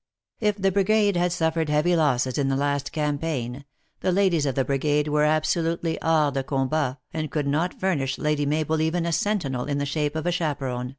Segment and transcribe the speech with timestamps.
[0.39, 3.65] If the brigade had suf fered heavy loss in the last campaign,
[3.99, 8.47] the ladies of the brigade were absolutely hors de combat, and could not furnish Lady
[8.47, 10.89] Mabel even a sentinel in the shape of a chaperon.